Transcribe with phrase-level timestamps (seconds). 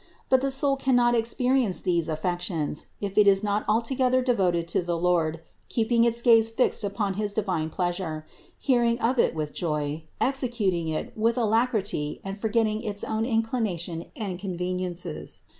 [0.29, 4.97] But the soul cannot experience these affections, if it is not altogether devoted to the
[4.97, 8.25] Lord, keeping its gaze fixed upon his divine pleasure,
[8.57, 14.39] hearing of it with joy, executing it with alacrity and forgetting its own inclination and
[14.39, 15.41] conveniences.